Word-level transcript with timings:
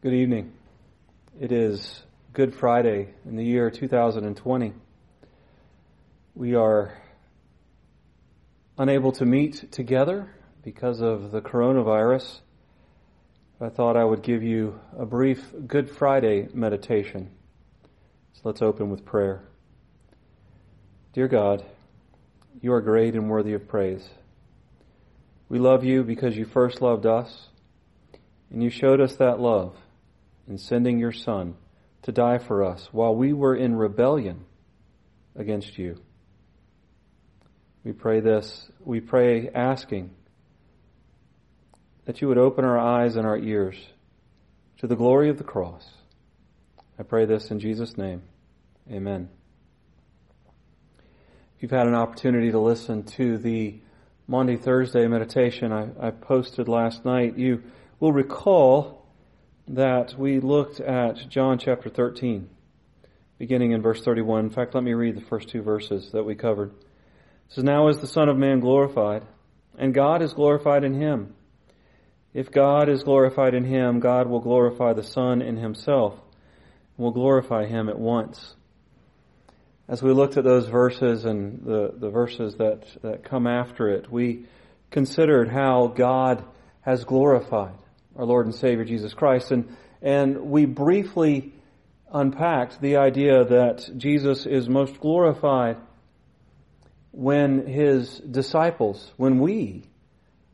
Good 0.00 0.14
evening. 0.14 0.52
It 1.40 1.50
is 1.50 2.04
Good 2.32 2.54
Friday 2.54 3.08
in 3.24 3.34
the 3.34 3.44
year 3.44 3.68
2020. 3.68 4.72
We 6.36 6.54
are 6.54 6.96
unable 8.78 9.10
to 9.10 9.26
meet 9.26 9.72
together 9.72 10.32
because 10.62 11.00
of 11.00 11.32
the 11.32 11.40
coronavirus. 11.40 12.38
I 13.60 13.70
thought 13.70 13.96
I 13.96 14.04
would 14.04 14.22
give 14.22 14.44
you 14.44 14.78
a 14.96 15.04
brief 15.04 15.52
Good 15.66 15.90
Friday 15.90 16.46
meditation. 16.54 17.32
So 18.34 18.42
let's 18.44 18.62
open 18.62 18.90
with 18.90 19.04
prayer. 19.04 19.48
Dear 21.12 21.26
God, 21.26 21.64
you 22.62 22.72
are 22.72 22.80
great 22.80 23.16
and 23.16 23.28
worthy 23.28 23.54
of 23.54 23.66
praise. 23.66 24.08
We 25.48 25.58
love 25.58 25.82
you 25.82 26.04
because 26.04 26.36
you 26.36 26.44
first 26.44 26.80
loved 26.80 27.04
us, 27.04 27.48
and 28.52 28.62
you 28.62 28.70
showed 28.70 29.00
us 29.00 29.16
that 29.16 29.40
love 29.40 29.74
in 30.48 30.58
sending 30.58 30.98
your 30.98 31.12
Son 31.12 31.54
to 32.02 32.12
die 32.12 32.38
for 32.38 32.64
us 32.64 32.88
while 32.92 33.14
we 33.14 33.32
were 33.32 33.54
in 33.54 33.76
rebellion 33.76 34.44
against 35.36 35.78
you. 35.78 36.00
We 37.84 37.92
pray 37.92 38.20
this, 38.20 38.70
we 38.80 39.00
pray 39.00 39.48
asking 39.50 40.10
that 42.06 42.20
you 42.20 42.28
would 42.28 42.38
open 42.38 42.64
our 42.64 42.78
eyes 42.78 43.16
and 43.16 43.26
our 43.26 43.36
ears 43.36 43.76
to 44.78 44.86
the 44.86 44.96
glory 44.96 45.28
of 45.28 45.38
the 45.38 45.44
cross. 45.44 45.86
I 46.98 47.02
pray 47.02 47.26
this 47.26 47.50
in 47.50 47.60
Jesus' 47.60 47.96
name. 47.96 48.22
Amen. 48.90 49.28
If 51.56 51.62
you've 51.62 51.70
had 51.70 51.86
an 51.86 51.94
opportunity 51.94 52.50
to 52.50 52.58
listen 52.58 53.04
to 53.04 53.36
the 53.38 53.80
Maundy 54.26 54.56
Thursday 54.56 55.06
meditation 55.06 55.72
I, 55.72 56.08
I 56.08 56.10
posted 56.10 56.68
last 56.68 57.04
night, 57.04 57.36
you 57.36 57.62
will 58.00 58.12
recall 58.12 58.97
that 59.68 60.18
we 60.18 60.40
looked 60.40 60.80
at 60.80 61.28
John 61.28 61.58
chapter 61.58 61.90
13, 61.90 62.48
beginning 63.38 63.72
in 63.72 63.82
verse 63.82 64.02
31. 64.02 64.46
In 64.46 64.50
fact, 64.50 64.74
let 64.74 64.82
me 64.82 64.94
read 64.94 65.16
the 65.16 65.26
first 65.26 65.48
two 65.50 65.62
verses 65.62 66.10
that 66.12 66.24
we 66.24 66.34
covered. 66.34 66.70
It 66.70 66.84
says, 67.48 67.64
Now 67.64 67.88
is 67.88 67.98
the 67.98 68.06
Son 68.06 68.28
of 68.28 68.38
Man 68.38 68.60
glorified, 68.60 69.24
and 69.76 69.92
God 69.92 70.22
is 70.22 70.32
glorified 70.32 70.84
in 70.84 70.94
him. 70.94 71.34
If 72.32 72.50
God 72.50 72.88
is 72.88 73.02
glorified 73.02 73.54
in 73.54 73.64
him, 73.64 74.00
God 74.00 74.26
will 74.26 74.40
glorify 74.40 74.94
the 74.94 75.02
Son 75.02 75.42
in 75.42 75.58
himself, 75.58 76.14
and 76.14 77.04
will 77.04 77.12
glorify 77.12 77.66
him 77.66 77.90
at 77.90 77.98
once. 77.98 78.54
As 79.86 80.02
we 80.02 80.12
looked 80.12 80.36
at 80.38 80.44
those 80.44 80.68
verses 80.68 81.24
and 81.24 81.62
the, 81.64 81.92
the 81.94 82.10
verses 82.10 82.56
that, 82.56 82.86
that 83.02 83.24
come 83.24 83.46
after 83.46 83.88
it, 83.88 84.10
we 84.10 84.46
considered 84.90 85.50
how 85.50 85.88
God 85.88 86.42
has 86.82 87.04
glorified 87.04 87.74
our 88.18 88.24
Lord 88.24 88.46
and 88.46 88.54
Savior 88.54 88.84
Jesus 88.84 89.14
Christ. 89.14 89.52
And, 89.52 89.76
and 90.02 90.50
we 90.50 90.66
briefly 90.66 91.54
unpacked 92.12 92.80
the 92.80 92.96
idea 92.96 93.44
that 93.44 93.88
Jesus 93.96 94.44
is 94.44 94.68
most 94.68 94.98
glorified 94.98 95.76
when 97.12 97.66
his 97.66 98.18
disciples, 98.18 99.12
when 99.16 99.38
we 99.38 99.84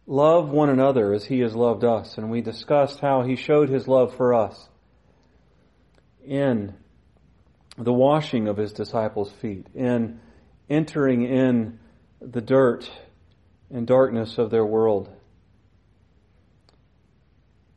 love 0.07 0.51
one 0.51 0.69
another 0.69 1.15
as 1.15 1.25
he 1.25 1.41
has 1.41 1.55
loved 1.55 1.85
us. 1.85 2.19
And 2.19 2.31
we 2.31 2.43
discussed 2.43 3.01
how 3.01 3.23
he 3.23 3.37
showed 3.37 3.71
his 3.71 3.89
love 3.89 4.15
for 4.17 4.35
us 4.35 4.69
in 6.25 6.75
the 7.79 7.93
washing 7.93 8.47
of 8.47 8.57
his 8.57 8.73
disciples' 8.73 9.33
feet, 9.41 9.67
in 9.75 10.21
entering 10.69 11.23
in 11.23 11.79
the 12.21 12.41
dirt 12.41 12.91
and 13.71 13.87
darkness 13.87 14.39
of 14.39 14.51
their 14.51 14.65
world 14.65 15.14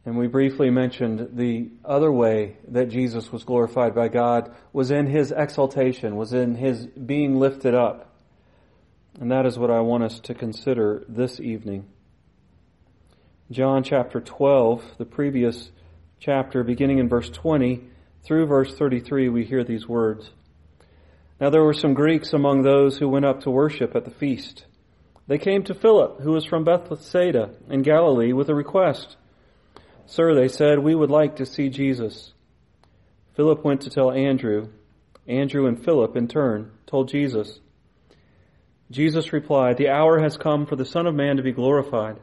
and 0.08 0.18
we 0.18 0.28
briefly 0.28 0.70
mentioned 0.70 1.32
the 1.34 1.70
other 1.84 2.10
way 2.10 2.56
that 2.70 2.88
Jesus 2.88 3.30
was 3.30 3.44
glorified 3.44 3.94
by 3.94 4.08
God 4.08 4.56
was 4.72 4.90
in 4.90 5.06
his 5.06 5.34
exaltation, 5.34 6.16
was 6.16 6.32
in 6.32 6.56
his 6.56 6.86
being 6.88 7.36
lifted 7.36 7.76
up. 7.76 8.16
And 9.20 9.30
that 9.34 9.46
is 9.46 9.60
what 9.60 9.70
I 9.70 9.82
want 9.82 10.06
us 10.06 10.22
to 10.22 10.34
consider 10.34 11.04
this 11.10 11.42
evening. 11.42 11.90
John 13.52 13.84
chapter 13.84 14.22
12, 14.22 14.82
the 14.98 15.04
previous 15.04 15.72
chapter, 16.22 16.64
beginning 16.64 17.00
in 17.00 17.10
verse 17.10 17.30
20 17.30 17.84
through 18.24 18.46
verse 18.46 18.74
33, 18.76 19.28
we 19.28 19.44
hear 19.44 19.66
these 19.66 19.90
words. 19.90 20.32
Now 21.42 21.50
there 21.50 21.66
were 21.66 21.74
some 21.74 21.94
Greeks 21.94 22.32
among 22.32 22.62
those 22.62 22.98
who 22.98 23.10
went 23.10 23.26
up 23.26 23.42
to 23.42 23.52
worship 23.52 23.94
at 23.94 24.06
the 24.06 24.12
feast. 24.12 24.68
They 25.28 25.38
came 25.38 25.64
to 25.64 25.74
Philip, 25.74 26.22
who 26.22 26.32
was 26.32 26.46
from 26.46 26.64
Bethsaida 26.64 27.56
in 27.70 27.82
Galilee, 27.82 28.32
with 28.32 28.48
a 28.48 28.56
request. 28.56 29.18
Sir, 30.10 30.34
they 30.34 30.48
said, 30.48 30.80
we 30.80 30.96
would 30.96 31.12
like 31.12 31.36
to 31.36 31.46
see 31.46 31.70
Jesus. 31.70 32.32
Philip 33.36 33.64
went 33.66 33.82
to 33.82 33.90
tell 33.90 34.10
Andrew. 34.10 34.70
Andrew 35.28 35.68
and 35.68 35.84
Philip, 35.84 36.16
in 36.16 36.30
turn, 36.30 36.72
told 36.86 37.10
Jesus. 37.10 37.60
Jesus 38.90 39.34
replied, 39.34 39.76
The 39.76 39.90
hour 39.90 40.20
has 40.20 40.38
come 40.38 40.66
for 40.66 40.78
the 40.78 40.86
Son 40.86 41.08
of 41.08 41.14
Man 41.14 41.36
to 41.36 41.44
be 41.44 41.52
glorified. 41.52 42.22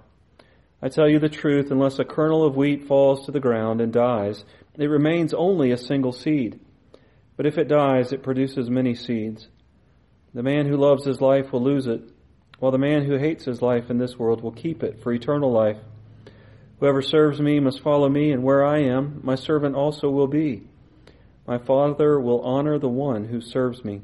I 0.81 0.89
tell 0.89 1.07
you 1.07 1.19
the 1.19 1.29
truth, 1.29 1.71
unless 1.71 1.99
a 1.99 2.07
kernel 2.07 2.45
of 2.45 2.57
wheat 2.57 2.87
falls 2.87 3.27
to 3.27 3.33
the 3.33 3.39
ground 3.39 3.83
and 3.83 3.93
dies, 3.93 4.47
it 4.79 4.87
remains 4.87 5.35
only 5.35 5.71
a 5.71 5.77
single 5.77 6.13
seed. 6.13 6.59
But 7.37 7.45
if 7.45 7.59
it 7.59 7.69
dies, 7.69 8.13
it 8.13 8.23
produces 8.23 8.71
many 8.71 8.95
seeds. 8.95 9.49
The 10.33 10.43
man 10.43 10.67
who 10.67 10.79
loves 10.79 11.05
his 11.05 11.21
life 11.21 11.53
will 11.53 11.63
lose 11.63 11.87
it, 11.87 12.01
while 12.61 12.73
the 12.73 12.79
man 12.79 13.05
who 13.05 13.19
hates 13.19 13.45
his 13.45 13.61
life 13.61 13.91
in 13.91 13.99
this 13.99 14.19
world 14.19 14.43
will 14.43 14.53
keep 14.53 14.83
it 14.83 15.03
for 15.03 15.13
eternal 15.13 15.53
life. 15.53 15.77
Whoever 16.81 17.03
serves 17.03 17.41
me 17.41 17.61
must 17.61 17.81
follow 17.81 18.09
me, 18.09 18.33
and 18.33 18.43
where 18.43 18.65
I 18.65 18.79
am, 18.81 19.21
my 19.23 19.37
servant 19.37 19.77
also 19.77 20.11
will 20.11 20.27
be. 20.27 20.63
My 21.47 21.59
Father 21.59 22.19
will 22.19 22.41
honor 22.41 22.79
the 22.79 22.89
one 22.89 23.25
who 23.27 23.41
serves 23.41 23.85
me. 23.85 24.03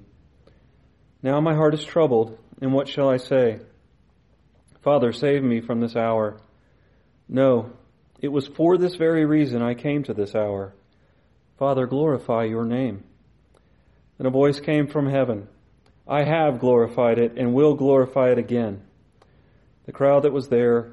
Now 1.22 1.41
my 1.41 1.54
heart 1.54 1.75
is 1.75 1.84
troubled, 1.84 2.38
and 2.60 2.72
what 2.72 2.88
shall 2.88 3.09
I 3.09 3.16
say? 3.16 3.60
Father, 4.82 5.12
save 5.12 5.42
me 5.42 5.60
from 5.60 5.80
this 5.80 5.97
hour. 5.97 6.41
No, 7.28 7.72
it 8.20 8.28
was 8.28 8.47
for 8.47 8.78
this 8.78 8.97
very 8.97 9.25
reason 9.25 9.62
I 9.62 9.75
came 9.75 10.03
to 10.04 10.14
this 10.14 10.34
hour. 10.34 10.75
Father, 11.59 11.86
glorify 11.86 12.44
your 12.44 12.64
name. 12.64 13.04
Then 14.16 14.26
a 14.26 14.30
voice 14.30 14.60
came 14.60 14.86
from 14.86 15.09
heaven. 15.09 15.48
I 16.06 16.25
have 16.25 16.60
glorified 16.60 17.19
it 17.19 17.36
and 17.36 17.54
will 17.54 17.75
glorify 17.75 18.30
it 18.30 18.38
again. 18.38 18.82
The 19.86 19.92
crowd 19.92 20.25
that 20.25 20.32
was 20.32 20.48
there 20.48 20.92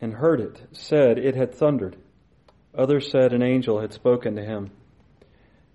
and 0.00 0.14
heard 0.14 0.40
it 0.40 0.60
said 0.72 1.18
it 1.18 1.34
had 1.34 1.54
thundered. 1.54 1.96
Others 2.76 3.10
said 3.10 3.32
an 3.32 3.42
angel 3.42 3.80
had 3.80 3.92
spoken 3.92 4.36
to 4.36 4.44
him. 4.44 4.70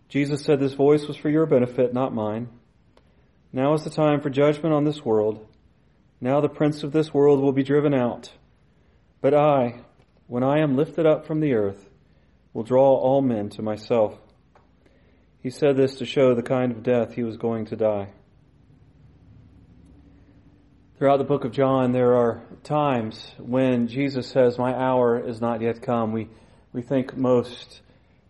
Jesus 0.10 0.44
said, 0.44 0.60
This 0.60 0.74
voice 0.74 1.08
was 1.08 1.18
for 1.18 1.30
your 1.30 1.46
benefit, 1.46 1.94
not 1.94 2.14
mine. 2.14 2.50
Now 3.54 3.74
is 3.74 3.84
the 3.84 3.90
time 3.90 4.22
for 4.22 4.30
judgment 4.30 4.74
on 4.74 4.84
this 4.84 5.04
world. 5.04 5.48
Now 6.20 6.42
the 6.42 6.50
prince 6.50 6.84
of 6.84 6.92
this 6.92 7.14
world 7.14 7.42
will 7.42 7.54
be 7.54 7.64
driven 7.64 7.94
out. 7.94 8.32
But 9.22 9.34
I, 9.34 9.82
when 10.28 10.44
I 10.44 10.60
am 10.60 10.76
lifted 10.76 11.06
up 11.06 11.26
from 11.26 11.40
the 11.40 11.54
earth, 11.54 11.90
will 12.54 12.64
draw 12.64 12.96
all 12.96 13.22
men 13.22 13.50
to 13.50 13.62
myself. 13.62 14.18
He 15.42 15.50
said 15.50 15.78
this 15.78 15.96
to 15.96 16.06
show 16.06 16.36
the 16.36 16.44
kind 16.44 16.72
of 16.72 16.84
death 16.84 17.14
he 17.14 17.24
was 17.24 17.38
going 17.38 17.66
to 17.68 17.76
die. 17.76 18.10
Throughout 21.00 21.16
the 21.16 21.24
book 21.24 21.46
of 21.46 21.54
John, 21.54 21.94
there 21.94 22.14
are 22.18 22.42
times 22.66 23.34
when 23.38 23.88
Jesus 23.88 24.28
says, 24.28 24.58
My 24.58 24.76
hour 24.76 25.18
is 25.18 25.40
not 25.40 25.62
yet 25.62 25.82
come. 25.82 26.12
We, 26.12 26.28
we 26.74 26.82
think 26.82 27.16
most 27.16 27.80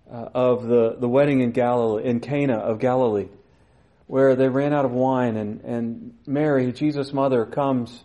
uh, 0.08 0.30
of 0.36 0.68
the, 0.68 0.96
the 1.00 1.10
wedding 1.10 1.40
in 1.40 1.50
Galilee, 1.50 2.04
in 2.04 2.20
Cana 2.20 2.58
of 2.58 2.78
Galilee, 2.78 3.30
where 4.06 4.36
they 4.36 4.50
ran 4.50 4.72
out 4.72 4.86
of 4.86 4.92
wine 4.92 5.36
and, 5.36 5.62
and 5.62 6.14
Mary, 6.28 6.72
Jesus' 6.72 7.12
mother, 7.12 7.44
comes 7.44 8.04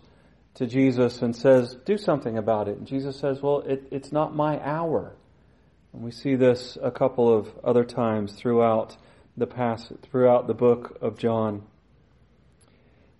to 0.55 0.65
Jesus 0.65 1.21
and 1.21 1.35
says, 1.35 1.77
Do 1.85 1.99
something 1.99 2.35
about 2.35 2.67
it. 2.67 2.79
And 2.79 2.87
Jesus 2.87 3.19
says, 3.19 3.43
Well, 3.43 3.59
it, 3.59 3.83
it's 3.91 4.11
not 4.11 4.35
my 4.35 4.59
hour. 4.67 5.15
And 5.93 6.01
we 6.01 6.09
see 6.09 6.33
this 6.33 6.75
a 6.81 6.89
couple 6.89 7.31
of 7.31 7.55
other 7.63 7.83
times 7.83 8.33
throughout 8.33 8.97
the 9.37 9.45
passage, 9.45 9.99
throughout 10.09 10.47
the 10.47 10.55
book 10.55 10.97
of 11.01 11.19
John. 11.19 11.61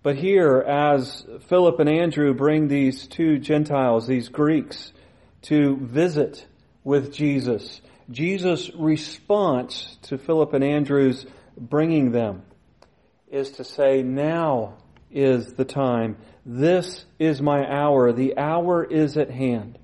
But 0.06 0.14
here, 0.14 0.58
as 0.60 1.26
Philip 1.48 1.80
and 1.80 1.88
Andrew 1.88 2.32
bring 2.32 2.68
these 2.68 3.08
two 3.08 3.40
Gentiles, 3.40 4.06
these 4.06 4.28
Greeks, 4.28 4.92
to 5.42 5.78
visit 5.78 6.46
with 6.84 7.12
Jesus, 7.12 7.80
Jesus' 8.08 8.70
response 8.76 9.98
to 10.02 10.16
Philip 10.16 10.52
and 10.52 10.62
Andrew's 10.62 11.26
bringing 11.58 12.12
them 12.12 12.44
is 13.32 13.50
to 13.50 13.64
say, 13.64 14.04
now 14.04 14.74
is 15.10 15.54
the 15.54 15.64
time. 15.64 16.18
This 16.44 17.04
is 17.18 17.42
my 17.42 17.68
hour. 17.68 18.12
The 18.12 18.38
hour 18.38 18.84
is 18.84 19.16
at 19.16 19.32
hand. 19.32 19.76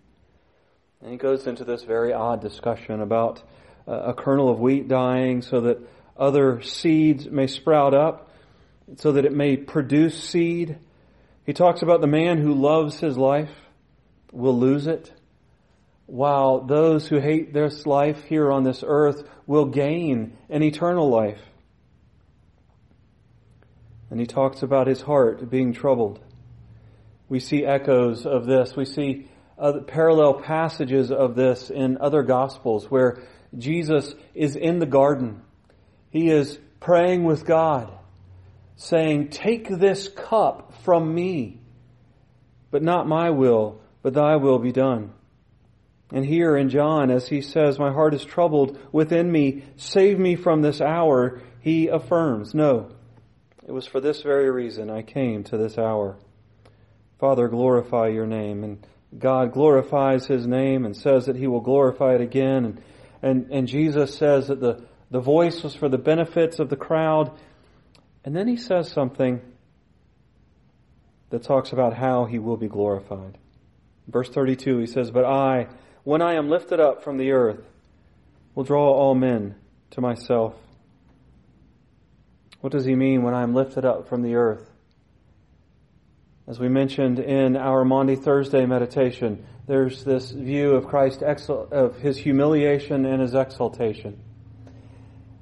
And 1.00 1.10
he 1.10 1.16
goes 1.16 1.48
into 1.48 1.64
this 1.64 1.82
very 1.82 2.12
odd 2.12 2.40
discussion 2.40 3.00
about 3.00 3.42
uh, 3.88 3.90
a 3.90 4.14
kernel 4.14 4.50
of 4.50 4.60
wheat 4.60 4.86
dying 4.86 5.42
so 5.42 5.62
that 5.62 5.80
other 6.16 6.62
seeds 6.62 7.26
may 7.28 7.48
sprout 7.48 7.92
up 7.92 8.28
so 8.96 9.12
that 9.12 9.24
it 9.24 9.32
may 9.32 9.56
produce 9.56 10.22
seed. 10.22 10.78
He 11.44 11.52
talks 11.52 11.82
about 11.82 12.00
the 12.00 12.06
man 12.06 12.38
who 12.38 12.54
loves 12.54 13.00
his 13.00 13.16
life 13.16 13.50
will 14.32 14.58
lose 14.58 14.86
it, 14.86 15.12
while 16.06 16.60
those 16.60 17.06
who 17.06 17.18
hate 17.18 17.52
this 17.52 17.86
life 17.86 18.24
here 18.24 18.50
on 18.50 18.64
this 18.64 18.82
earth 18.86 19.28
will 19.46 19.66
gain 19.66 20.36
an 20.48 20.62
eternal 20.62 21.08
life. 21.08 21.40
And 24.10 24.20
he 24.20 24.26
talks 24.26 24.62
about 24.62 24.86
his 24.86 25.00
heart 25.00 25.48
being 25.48 25.72
troubled. 25.72 26.20
We 27.28 27.40
see 27.40 27.64
echoes 27.64 28.26
of 28.26 28.44
this. 28.46 28.76
We 28.76 28.84
see 28.84 29.28
parallel 29.86 30.34
passages 30.34 31.10
of 31.10 31.34
this 31.34 31.70
in 31.70 31.98
other 31.98 32.22
gospels 32.22 32.90
where 32.90 33.22
Jesus 33.56 34.14
is 34.34 34.56
in 34.56 34.80
the 34.80 34.86
garden. 34.86 35.42
He 36.10 36.28
is 36.28 36.58
praying 36.80 37.24
with 37.24 37.46
God, 37.46 37.90
saying, 38.76 39.28
Take 39.28 39.68
this 39.68 40.08
cup 40.08 40.74
from 40.82 41.14
me, 41.14 41.60
but 42.70 42.82
not 42.82 43.06
my 43.06 43.30
will, 43.30 43.80
but 44.02 44.14
thy 44.14 44.36
will 44.36 44.58
be 44.58 44.72
done. 44.72 45.12
And 46.12 46.26
here 46.26 46.56
in 46.56 46.68
John, 46.68 47.10
as 47.10 47.28
he 47.28 47.40
says, 47.40 47.78
My 47.78 47.92
heart 47.92 48.14
is 48.14 48.24
troubled 48.24 48.78
within 48.92 49.30
me, 49.30 49.64
save 49.76 50.18
me 50.18 50.36
from 50.36 50.62
this 50.62 50.80
hour, 50.80 51.40
he 51.60 51.88
affirms, 51.88 52.54
No, 52.54 52.90
it 53.66 53.72
was 53.72 53.86
for 53.86 54.00
this 54.00 54.22
very 54.22 54.50
reason 54.50 54.90
I 54.90 55.02
came 55.02 55.44
to 55.44 55.56
this 55.56 55.78
hour. 55.78 56.16
Father, 57.18 57.46
glorify 57.46 58.08
your 58.08 58.26
name. 58.26 58.64
And 58.64 58.84
God 59.16 59.52
glorifies 59.52 60.26
his 60.26 60.46
name 60.46 60.84
and 60.84 60.96
says 60.96 61.26
that 61.26 61.36
he 61.36 61.46
will 61.46 61.60
glorify 61.60 62.16
it 62.16 62.20
again. 62.20 62.64
And, 62.64 62.82
and, 63.22 63.52
and 63.52 63.68
Jesus 63.68 64.16
says 64.16 64.48
that 64.48 64.60
the, 64.60 64.84
the 65.10 65.20
voice 65.20 65.62
was 65.62 65.74
for 65.74 65.88
the 65.88 65.98
benefits 65.98 66.58
of 66.58 66.68
the 66.68 66.76
crowd. 66.76 67.30
And 68.24 68.36
then 68.36 68.46
he 68.46 68.56
says 68.56 68.90
something 68.90 69.40
that 71.30 71.42
talks 71.42 71.72
about 71.72 71.94
how 71.94 72.24
he 72.24 72.38
will 72.38 72.56
be 72.56 72.68
glorified. 72.68 73.38
Verse 74.06 74.28
32, 74.28 74.78
he 74.78 74.86
says, 74.86 75.10
But 75.10 75.24
I, 75.24 75.68
when 76.04 76.22
I 76.22 76.34
am 76.34 76.48
lifted 76.48 76.78
up 76.78 77.02
from 77.02 77.16
the 77.16 77.32
earth, 77.32 77.64
will 78.54 78.64
draw 78.64 78.92
all 78.92 79.14
men 79.14 79.54
to 79.92 80.00
myself. 80.00 80.54
What 82.60 82.72
does 82.72 82.84
he 82.84 82.94
mean 82.94 83.22
when 83.22 83.34
I 83.34 83.42
am 83.42 83.54
lifted 83.54 83.84
up 83.84 84.08
from 84.08 84.22
the 84.22 84.34
earth? 84.34 84.70
As 86.46 86.60
we 86.60 86.68
mentioned 86.68 87.18
in 87.18 87.56
our 87.56 87.84
Maundy 87.84 88.16
Thursday 88.16 88.66
meditation, 88.66 89.46
there's 89.66 90.04
this 90.04 90.30
view 90.30 90.72
of 90.72 90.86
Christ 90.86 91.22
of 91.22 91.96
his 91.98 92.18
humiliation 92.18 93.06
and 93.06 93.22
his 93.22 93.34
exaltation. 93.34 94.20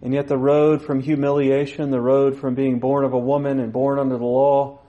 And 0.03 0.15
yet 0.15 0.29
the 0.29 0.39
road 0.39 0.83
from 0.83 1.01
humiliation, 1.01 1.91
the 1.91 2.01
road 2.01 2.39
from 2.39 2.55
being 2.55 2.79
born 2.79 3.05
of 3.05 3.13
a 3.13 3.19
woman 3.19 3.61
and 3.61 3.73
born 3.73 3.99
under 3.99 4.17
the 4.17 4.25
law 4.25 4.81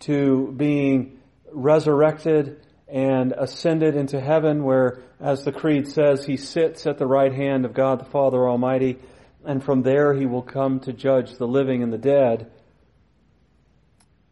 to 0.00 0.52
being 0.56 1.18
resurrected 1.50 2.64
and 2.88 3.32
ascended 3.32 3.96
into 3.96 4.20
heaven 4.20 4.64
where, 4.64 5.02
as 5.20 5.44
the 5.44 5.52
Creed 5.52 5.88
says, 5.88 6.24
he 6.24 6.36
sits 6.36 6.86
at 6.86 6.98
the 6.98 7.06
right 7.06 7.32
hand 7.32 7.64
of 7.64 7.72
God 7.72 8.00
the 8.00 8.04
Father 8.04 8.48
Almighty 8.48 8.98
and 9.44 9.64
from 9.64 9.82
there 9.82 10.12
he 10.14 10.26
will 10.26 10.42
come 10.42 10.80
to 10.80 10.92
judge 10.92 11.36
the 11.36 11.46
living 11.46 11.82
and 11.82 11.92
the 11.92 11.98
dead 11.98 12.50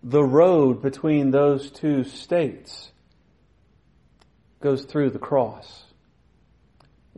the 0.02 0.22
road 0.22 0.80
between 0.80 1.30
those 1.30 1.70
two 1.70 2.04
states 2.04 2.90
goes 4.60 4.84
through 4.84 5.10
the 5.10 5.18
cross. 5.18 5.84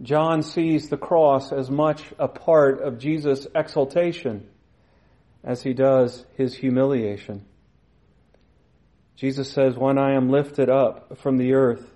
John 0.02 0.43
sees 0.43 0.88
the 0.88 0.97
cross 0.97 1.52
as 1.52 1.70
much 1.70 2.02
a 2.19 2.29
part 2.29 2.81
of 2.81 2.99
Jesus' 2.99 3.47
exaltation 3.55 4.49
as 5.44 5.62
he 5.62 5.73
does 5.73 6.25
his 6.37 6.55
humiliation. 6.55 7.44
Jesus 9.17 9.50
says, 9.50 9.76
When 9.76 9.99
I 9.99 10.14
am 10.14 10.31
lifted 10.31 10.70
up 10.70 11.19
from 11.19 11.37
the 11.37 11.52
earth, 11.52 11.93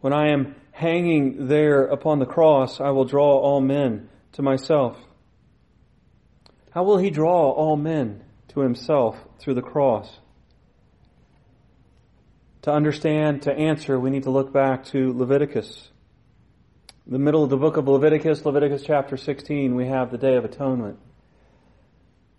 when 0.00 0.12
I 0.12 0.28
am 0.28 0.54
hanging 0.72 1.48
there 1.48 1.84
upon 1.84 2.18
the 2.18 2.26
cross, 2.26 2.80
I 2.80 2.90
will 2.90 3.06
draw 3.06 3.38
all 3.38 3.60
men 3.60 4.08
to 4.32 4.42
myself. 4.42 4.98
How 6.70 6.82
will 6.82 6.98
he 6.98 7.10
draw 7.10 7.50
all 7.50 7.76
men 7.76 8.24
to 8.54 8.60
himself 8.60 9.16
through 9.38 9.54
the 9.54 9.62
cross. 9.62 10.18
To 12.62 12.72
understand, 12.72 13.42
to 13.42 13.52
answer, 13.52 13.98
we 13.98 14.10
need 14.10 14.22
to 14.22 14.30
look 14.30 14.52
back 14.52 14.84
to 14.86 15.12
Leviticus. 15.12 15.90
The 17.06 17.18
middle 17.18 17.44
of 17.44 17.50
the 17.50 17.58
book 17.58 17.76
of 17.76 17.86
Leviticus, 17.86 18.46
Leviticus 18.46 18.82
chapter 18.82 19.18
16, 19.18 19.74
we 19.74 19.88
have 19.88 20.10
the 20.10 20.16
Day 20.16 20.36
of 20.36 20.46
Atonement. 20.46 20.98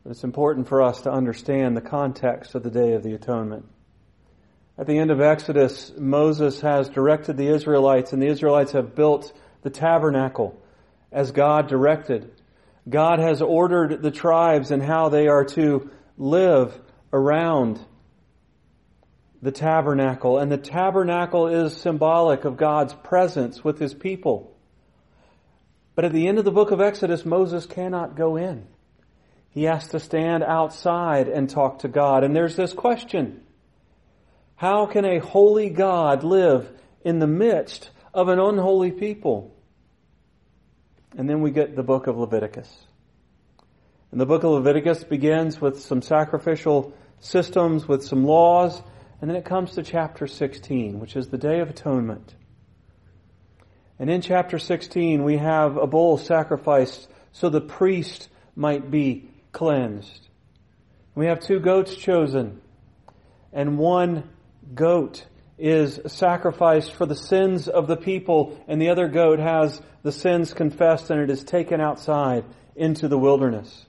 It's 0.10 0.24
important 0.24 0.68
for 0.68 0.82
us 0.82 1.02
to 1.02 1.12
understand 1.12 1.78
the 1.78 1.82
context 1.82 2.56
of 2.56 2.64
the 2.64 2.72
Day 2.72 2.94
of 2.94 3.04
the 3.04 3.14
Atonement. 3.14 3.68
At 4.76 4.88
the 4.88 4.98
end 4.98 5.12
of 5.12 5.22
Exodus, 5.22 5.94
Moses 5.96 6.62
has 6.62 6.90
directed 6.90 7.38
the 7.38 7.50
Israelites, 7.50 8.12
and 8.12 8.20
the 8.20 8.26
Israelites 8.26 8.72
have 8.72 8.96
built 8.96 9.32
the 9.62 9.70
tabernacle 9.70 10.60
as 11.12 11.32
God 11.32 11.68
directed. 11.68 12.32
God 12.90 13.20
has 13.20 13.44
ordered 13.44 14.02
the 14.02 14.10
tribes 14.10 14.72
and 14.72 14.82
how 14.82 15.10
they 15.10 15.28
are 15.28 15.46
to 15.46 15.92
live 16.18 16.76
around 17.14 17.80
the 19.44 19.52
tabernacle. 19.52 20.40
And 20.40 20.52
the 20.52 20.58
tabernacle 20.58 21.50
is 21.50 21.78
symbolic 21.78 22.46
of 22.46 22.58
God's 22.58 22.96
presence 22.96 23.64
with 23.64 23.78
his 23.78 23.94
people. 23.94 24.54
But 25.96 26.06
at 26.06 26.12
the 26.12 26.28
end 26.28 26.38
of 26.38 26.46
the 26.46 26.52
book 26.52 26.72
of 26.72 26.82
Exodus, 26.82 27.26
Moses 27.26 27.66
cannot 27.66 28.16
go 28.16 28.36
in. 28.36 28.68
He 29.50 29.64
has 29.64 29.88
to 29.90 30.00
stand 30.00 30.44
outside 30.44 31.30
and 31.30 31.50
talk 31.50 31.80
to 31.80 31.88
God. 31.88 32.26
And 32.26 32.36
there's 32.36 32.58
this 32.58 32.74
question. 32.74 33.42
How 34.58 34.86
can 34.86 35.06
a 35.06 35.20
holy 35.20 35.70
God 35.70 36.24
live 36.24 36.70
in 37.04 37.20
the 37.20 37.28
midst 37.28 37.90
of 38.14 38.28
an 38.28 38.40
unholy 38.40 38.92
people? 38.92 39.56
And 41.18 41.30
then 41.30 41.42
we 41.42 41.52
get 41.52 41.76
the 41.78 41.84
book 41.84 42.08
of 42.08 42.18
Leviticus. 42.18 42.70
And 44.12 44.20
the 44.20 44.26
book 44.26 44.44
of 44.44 44.52
Leviticus 44.52 45.06
begins 45.06 45.62
with 45.62 45.82
some 45.82 46.02
sacrificial 46.02 46.94
systems, 47.22 47.88
with 47.88 48.04
some 48.04 48.26
laws, 48.26 48.82
and 49.22 49.30
then 49.30 49.38
it 49.38 49.46
comes 49.46 49.72
to 49.72 49.84
chapter 49.84 50.28
16, 50.28 51.00
which 51.00 51.16
is 51.16 51.28
the 51.28 51.38
Day 51.38 51.62
of 51.62 51.70
Atonement. 51.70 52.36
And 53.98 54.10
in 54.10 54.22
chapter 54.22 54.60
16, 54.60 55.24
we 55.24 55.38
have 55.38 55.78
a 55.78 55.88
bull 55.88 56.18
sacrificed 56.18 57.08
so 57.32 57.50
the 57.50 57.62
priest 57.62 58.30
might 58.56 58.92
be 58.92 59.30
cleansed. 59.52 60.28
We 61.16 61.28
have 61.28 61.40
two 61.40 61.60
goats 61.60 61.96
chosen, 61.96 62.62
and 63.54 63.78
one 63.78 64.30
goat 64.74 65.26
is 65.58 66.00
sacrificed 66.08 66.94
for 66.94 67.06
the 67.06 67.16
sins 67.16 67.70
of 67.70 67.88
the 67.88 67.96
people, 67.96 68.62
and 68.68 68.82
the 68.82 68.90
other 68.90 69.08
goat 69.08 69.40
has 69.40 69.82
the 70.04 70.12
sins 70.12 70.54
confessed 70.54 71.10
and 71.10 71.22
it 71.22 71.30
is 71.30 71.44
taken 71.44 71.80
outside 71.80 72.44
into 72.76 73.08
the 73.08 73.18
wilderness. 73.18 73.86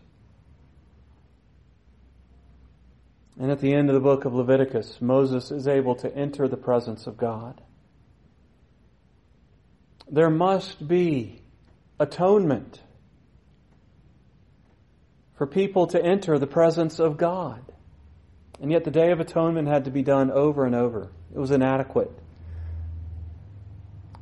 And 3.38 3.50
at 3.50 3.60
the 3.60 3.74
end 3.74 3.90
of 3.90 3.94
the 3.94 4.00
book 4.00 4.24
of 4.24 4.34
Leviticus, 4.34 5.00
Moses 5.00 5.50
is 5.50 5.68
able 5.68 5.94
to 5.96 6.14
enter 6.16 6.48
the 6.48 6.56
presence 6.56 7.06
of 7.06 7.16
God. 7.16 7.60
There 10.08 10.30
must 10.30 10.86
be 10.86 11.42
atonement 11.98 12.80
for 15.36 15.46
people 15.46 15.88
to 15.88 16.02
enter 16.02 16.38
the 16.38 16.46
presence 16.46 16.98
of 16.98 17.16
God. 17.16 17.60
And 18.60 18.72
yet 18.72 18.84
the 18.84 18.90
Day 18.90 19.10
of 19.10 19.20
Atonement 19.20 19.68
had 19.68 19.84
to 19.84 19.90
be 19.90 20.02
done 20.02 20.30
over 20.30 20.64
and 20.64 20.74
over. 20.74 21.10
It 21.34 21.38
was 21.38 21.50
inadequate 21.50 22.10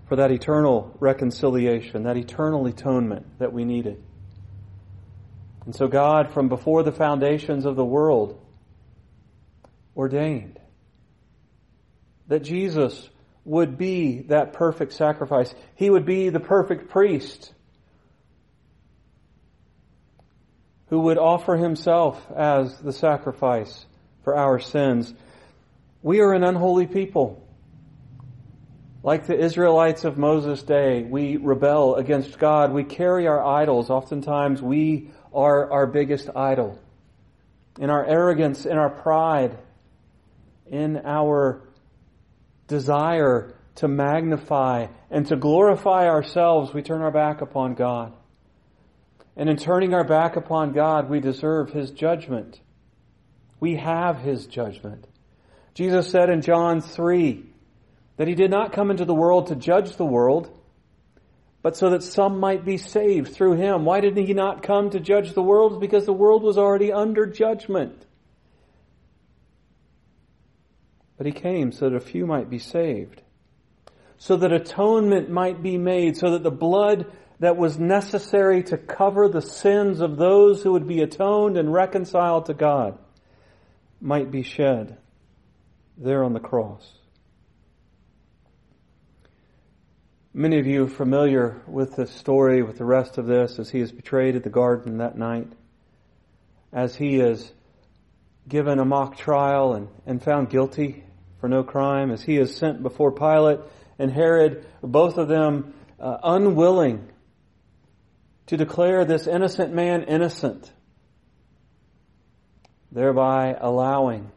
for 0.09 0.17
that 0.17 0.31
eternal 0.31 0.95
reconciliation, 1.01 2.03
that 2.05 2.17
eternal 2.17 2.67
atonement 2.67 3.39
that 3.39 3.53
we 3.53 3.65
needed. 3.65 4.03
And 5.65 5.75
so 5.75 5.87
God, 5.87 6.33
from 6.33 6.49
before 6.49 6.83
the 6.83 6.93
foundations 6.93 7.65
of 7.65 7.77
the 7.77 7.85
world, 7.85 8.41
ordained. 9.97 10.59
That 12.29 12.41
Jesus 12.41 13.09
would 13.45 13.77
be 13.77 14.23
that 14.23 14.55
perfect 14.55 14.93
sacrifice. 14.95 15.55
He 15.75 15.91
would 15.91 16.07
be 16.07 16.31
the 16.31 16.41
perfect 16.41 16.89
priest 16.91 17.53
who 20.87 21.01
would 21.01 21.19
offer 21.19 21.57
himself 21.57 22.31
as 22.35 22.79
the 22.79 22.93
sacrifice 22.93 23.87
for 24.23 24.37
our 24.37 24.59
sins. 24.59 25.13
We 26.03 26.21
are 26.21 26.33
an 26.33 26.45
unholy 26.45 26.87
people. 26.87 27.41
Like 29.03 29.27
the 29.27 29.39
Israelites 29.39 30.05
of 30.05 30.17
Moses' 30.17 30.63
day, 30.63 31.03
we 31.03 31.37
rebel 31.37 31.97
against 31.97 32.39
God. 32.39 32.73
We 32.73 32.85
carry 32.85 33.27
our 33.27 33.45
idols. 33.45 33.91
Oftentimes, 33.91 34.63
we 34.63 35.11
are 35.33 35.71
our 35.71 35.87
biggest 35.87 36.31
idol. 36.35 36.79
In 37.79 37.91
our 37.91 38.05
arrogance, 38.07 38.65
in 38.65 38.79
our 38.79 38.89
pride, 38.89 39.59
in 40.71 41.03
our 41.05 41.61
desire 42.69 43.55
to 43.77 43.89
magnify 43.89 44.87
and 45.11 45.27
to 45.27 45.37
glorify 45.37 46.09
ourselves, 46.09 46.73
we 46.73 46.83
turn 46.83 47.03
our 47.03 47.11
back 47.11 47.41
upon 47.41 47.75
God. 47.75 48.13
And 49.37 49.49
in 49.49 49.57
turning 49.57 49.95
our 49.95 50.05
back 50.05 50.37
upon 50.37 50.73
God, 50.73 51.11
we 51.11 51.21
deserve 51.21 51.71
His 51.71 51.91
judgment. 51.91 52.61
We 53.59 53.77
have 53.77 54.19
His 54.19 54.47
judgment. 54.47 55.07
Jesus 55.75 56.09
said 56.09 56.31
in 56.31 56.41
John 56.41 56.81
3 56.81 57.45
That 58.17 58.29
he 58.29 58.35
did 58.35 58.51
not 58.51 58.73
come 58.73 58.91
into 58.91 59.05
the 59.05 59.15
world 59.15 59.49
to 59.49 59.57
judge 59.57 59.97
the 59.97 60.05
world, 60.05 60.57
but 61.63 61.77
so 61.77 61.91
that 61.91 62.05
some 62.05 62.39
might 62.39 62.65
be 62.65 62.79
saved 62.79 63.35
through 63.35 63.55
him. 63.55 63.85
Why 63.85 64.01
did 64.01 64.17
he 64.17 64.35
not 64.35 64.63
come 64.63 64.91
to 64.91 65.01
judge 65.01 65.33
the 65.33 65.43
world? 65.43 65.81
Because 65.81 66.07
the 66.07 66.13
world 66.13 66.43
was 66.43 66.59
already 66.59 66.93
under 66.93 67.27
judgment. 67.27 68.07
But 71.17 71.27
he 71.27 71.33
came 71.33 71.73
so 71.73 71.89
that 71.89 71.97
a 71.97 72.01
few 72.01 72.27
might 72.27 72.51
be 72.51 72.59
saved. 72.59 73.23
So 74.19 74.37
that 74.37 74.53
atonement 74.53 75.31
might 75.31 75.63
be 75.63 75.77
made, 75.77 76.17
so 76.17 76.31
that 76.33 76.43
the 76.43 76.51
blood 76.51 77.11
that 77.41 77.57
was 77.57 77.79
necessary 77.79 78.63
to 78.65 78.79
cover 78.79 79.29
the 79.29 79.43
sins 79.43 80.01
of 80.01 80.17
those 80.17 80.63
who 80.63 80.73
would 80.73 80.87
be 80.87 81.03
atoned 81.03 81.57
and 81.57 81.73
reconciled 81.73 82.47
to 82.47 82.55
God 82.55 82.99
might 84.01 84.31
be 84.31 84.43
shed 84.43 84.97
there 85.97 86.25
on 86.25 86.33
the 86.33 86.41
cross. 86.41 86.91
Many 90.33 90.59
of 90.59 90.67
you 90.67 90.89
familiar 90.89 91.63
with 91.67 91.95
this 91.95 92.11
story, 92.11 92.63
with 92.63 92.77
the 92.77 92.85
rest 92.85 93.19
of 93.19 93.27
this, 93.27 93.59
as 93.59 93.71
he 93.71 93.81
is 93.81 93.93
betrayed 93.93 94.35
at 94.35 94.43
the 94.43 94.51
garden 94.51 94.99
that 94.99 95.17
night, 95.17 95.49
as 96.73 96.97
he 96.97 97.21
is 97.21 97.53
given 98.49 98.79
a 98.79 98.85
mock 98.85 99.17
trial 99.17 99.75
and, 99.75 99.89
and 100.07 100.23
found 100.23 100.51
guilty 100.51 101.05
for 101.41 101.49
no 101.49 101.63
crime, 101.63 102.11
as 102.11 102.23
he 102.23 102.37
is 102.37 102.57
sent 102.57 102.83
before 102.83 103.13
Pilate 103.13 103.61
and 103.99 104.11
Herod, 104.11 104.67
both 104.83 105.19
of 105.19 105.29
them 105.29 105.75
uh, 106.01 106.19
unwilling 106.23 107.11
to 108.47 108.57
declare 108.57 109.05
this 109.05 109.27
innocent 109.27 109.73
man 109.73 110.05
innocent, 110.05 110.71
thereby 112.93 113.57
allowing 113.59 114.31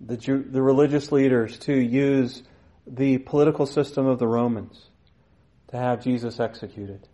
the, 0.00 0.16
the 0.16 0.62
religious 0.62 1.10
leaders 1.12 1.58
to 1.60 1.74
use 1.74 2.42
the 2.86 3.18
political 3.18 3.66
system 3.66 4.06
of 4.06 4.18
the 4.18 4.26
Romans 4.26 4.90
to 5.68 5.76
have 5.76 6.02
Jesus 6.02 6.38
executed. 6.38 7.08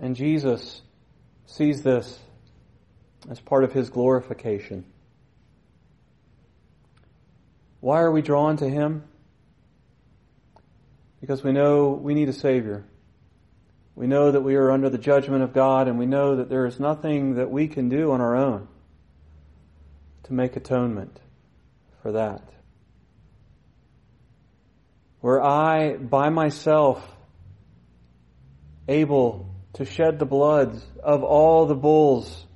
And 0.00 0.16
Jesus 0.16 0.82
sees 1.46 1.82
this 1.82 2.18
as 3.28 3.40
part 3.40 3.64
of 3.64 3.72
his 3.72 3.90
glorification. 3.90 4.84
Why 7.80 8.00
are 8.00 8.10
we 8.10 8.22
drawn 8.22 8.56
to 8.58 8.68
him? 8.68 9.04
because 11.20 11.44
we 11.44 11.52
know 11.52 11.90
we 11.90 12.14
need 12.14 12.28
a 12.28 12.32
Savior. 12.32 12.84
We 13.94 14.06
know 14.06 14.32
that 14.32 14.40
we 14.40 14.54
are 14.56 14.70
under 14.70 14.88
the 14.88 14.98
judgment 14.98 15.42
of 15.42 15.52
God, 15.52 15.86
and 15.86 15.98
we 15.98 16.06
know 16.06 16.36
that 16.36 16.48
there 16.48 16.66
is 16.66 16.80
nothing 16.80 17.34
that 17.34 17.50
we 17.50 17.68
can 17.68 17.88
do 17.88 18.12
on 18.12 18.20
our 18.20 18.34
own 18.34 18.68
to 20.24 20.32
make 20.32 20.56
atonement 20.56 21.20
for 22.02 22.12
that. 22.12 22.42
Were 25.20 25.42
I 25.42 25.96
by 25.96 26.30
myself 26.30 27.06
able 28.88 29.54
to 29.74 29.84
shed 29.84 30.18
the 30.18 30.24
bloods 30.24 30.82
of 31.02 31.22
all 31.22 31.66
the 31.66 31.74
bulls 31.74 32.46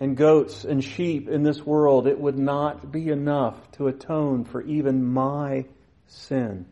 and 0.00 0.16
goats 0.16 0.64
and 0.64 0.82
sheep 0.82 1.28
in 1.28 1.42
this 1.42 1.64
world, 1.64 2.06
it 2.06 2.20
would 2.20 2.38
not 2.38 2.92
be 2.92 3.08
enough 3.08 3.56
to 3.72 3.88
atone 3.88 4.44
for 4.44 4.62
even 4.62 5.04
my 5.04 5.64
sin. 6.06 6.66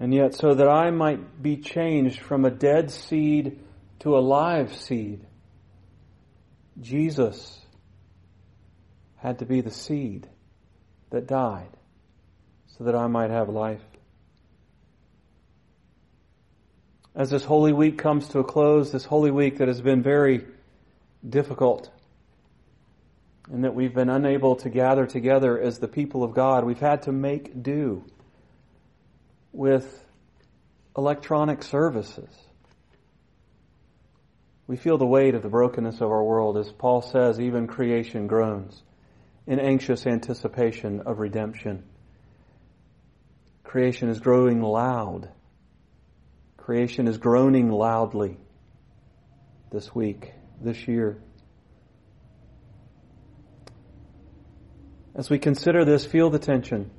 And 0.00 0.12
yet, 0.12 0.34
so 0.34 0.54
that 0.54 0.68
I 0.68 0.90
might 0.90 1.40
be 1.40 1.56
changed 1.58 2.20
from 2.20 2.44
a 2.44 2.50
dead 2.50 2.90
seed 2.90 3.60
to 4.00 4.16
a 4.16 4.18
live 4.18 4.74
seed, 4.74 5.24
Jesus 6.80 7.60
had 9.16 9.38
to 9.38 9.46
be 9.46 9.60
the 9.60 9.70
seed 9.70 10.28
that 11.10 11.28
died 11.28 11.70
so 12.76 12.84
that 12.84 12.96
I 12.96 13.06
might 13.06 13.30
have 13.30 13.48
life. 13.48 13.80
As 17.16 17.30
this 17.30 17.44
Holy 17.44 17.72
Week 17.72 17.96
comes 17.96 18.28
to 18.28 18.40
a 18.40 18.44
close, 18.44 18.90
this 18.90 19.04
Holy 19.04 19.30
Week 19.30 19.58
that 19.58 19.68
has 19.68 19.80
been 19.80 20.02
very 20.02 20.44
difficult, 21.28 21.88
and 23.52 23.62
that 23.62 23.74
we've 23.74 23.94
been 23.94 24.08
unable 24.08 24.56
to 24.56 24.68
gather 24.68 25.06
together 25.06 25.56
as 25.58 25.78
the 25.78 25.86
people 25.86 26.24
of 26.24 26.34
God, 26.34 26.64
we've 26.64 26.80
had 26.80 27.02
to 27.02 27.12
make 27.12 27.62
do 27.62 28.04
with 29.52 30.04
electronic 30.96 31.62
services. 31.62 32.30
We 34.66 34.76
feel 34.76 34.98
the 34.98 35.06
weight 35.06 35.36
of 35.36 35.42
the 35.42 35.48
brokenness 35.48 35.96
of 36.00 36.10
our 36.10 36.24
world. 36.24 36.56
As 36.56 36.72
Paul 36.72 37.02
says, 37.02 37.38
even 37.38 37.68
creation 37.68 38.26
groans 38.26 38.82
in 39.46 39.60
anxious 39.60 40.06
anticipation 40.06 41.02
of 41.02 41.18
redemption. 41.20 41.84
Creation 43.62 44.08
is 44.08 44.18
growing 44.18 44.62
loud. 44.62 45.28
Creation 46.64 47.08
is 47.08 47.18
groaning 47.18 47.70
loudly 47.70 48.38
this 49.70 49.94
week, 49.94 50.32
this 50.62 50.88
year. 50.88 51.18
As 55.14 55.28
we 55.28 55.38
consider 55.38 55.84
this, 55.84 56.06
feel 56.06 56.30
the 56.30 56.38
tension. 56.38 56.90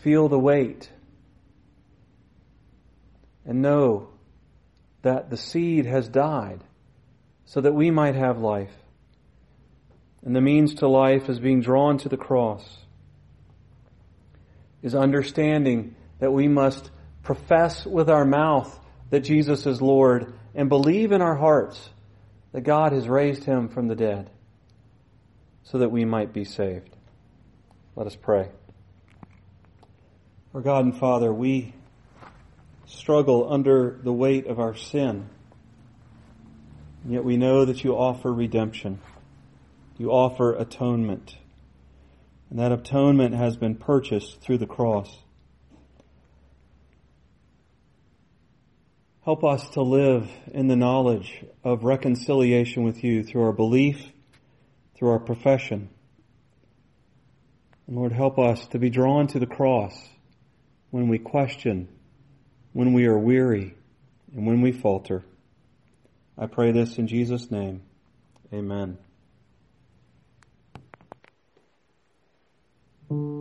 Feel 0.00 0.28
the 0.28 0.38
weight. 0.38 0.90
And 3.46 3.62
know 3.62 4.08
that 5.02 5.30
the 5.30 5.36
seed 5.36 5.86
has 5.86 6.08
died 6.08 6.64
so 7.44 7.60
that 7.60 7.72
we 7.72 7.92
might 7.92 8.16
have 8.16 8.40
life. 8.40 8.74
And 10.24 10.34
the 10.34 10.40
means 10.40 10.74
to 10.74 10.88
life 10.88 11.28
is 11.28 11.38
being 11.38 11.60
drawn 11.60 11.98
to 11.98 12.08
the 12.08 12.16
cross, 12.16 12.78
is 14.82 14.96
understanding 14.96 15.94
that 16.18 16.32
we 16.32 16.48
must 16.48 16.90
profess 17.22 17.86
with 17.86 18.10
our 18.10 18.24
mouth 18.24 18.78
that 19.10 19.20
Jesus 19.20 19.66
is 19.66 19.80
Lord 19.80 20.32
and 20.54 20.68
believe 20.68 21.12
in 21.12 21.22
our 21.22 21.36
hearts 21.36 21.90
that 22.52 22.62
God 22.62 22.92
has 22.92 23.08
raised 23.08 23.44
him 23.44 23.68
from 23.68 23.88
the 23.88 23.94
dead 23.94 24.30
so 25.64 25.78
that 25.78 25.90
we 25.90 26.04
might 26.04 26.32
be 26.32 26.44
saved. 26.44 26.96
Let 27.96 28.06
us 28.06 28.16
pray. 28.16 28.48
Our 30.54 30.60
God 30.60 30.84
and 30.84 30.96
Father, 30.96 31.32
we 31.32 31.72
struggle 32.86 33.52
under 33.52 33.98
the 34.02 34.12
weight 34.12 34.46
of 34.46 34.58
our 34.58 34.74
sin. 34.74 35.28
Yet 37.08 37.24
we 37.24 37.36
know 37.36 37.64
that 37.64 37.82
you 37.82 37.94
offer 37.96 38.32
redemption. 38.32 39.00
You 39.98 40.10
offer 40.10 40.54
atonement. 40.54 41.36
And 42.50 42.58
that 42.58 42.72
atonement 42.72 43.34
has 43.34 43.56
been 43.56 43.76
purchased 43.76 44.40
through 44.40 44.58
the 44.58 44.66
cross. 44.66 45.21
Help 49.24 49.44
us 49.44 49.68
to 49.70 49.82
live 49.82 50.28
in 50.52 50.66
the 50.66 50.74
knowledge 50.74 51.44
of 51.62 51.84
reconciliation 51.84 52.82
with 52.82 53.04
you 53.04 53.22
through 53.22 53.44
our 53.44 53.52
belief, 53.52 54.10
through 54.96 55.10
our 55.10 55.20
profession. 55.20 55.88
And 57.86 57.96
Lord, 57.96 58.12
help 58.12 58.38
us 58.38 58.66
to 58.68 58.80
be 58.80 58.90
drawn 58.90 59.28
to 59.28 59.38
the 59.38 59.46
cross 59.46 59.94
when 60.90 61.06
we 61.06 61.18
question, 61.18 61.88
when 62.72 62.94
we 62.94 63.06
are 63.06 63.18
weary, 63.18 63.74
and 64.34 64.44
when 64.44 64.60
we 64.60 64.72
falter. 64.72 65.22
I 66.36 66.46
pray 66.46 66.72
this 66.72 66.98
in 66.98 67.06
Jesus' 67.06 67.48
name. 67.48 67.82
Amen. 68.52 68.98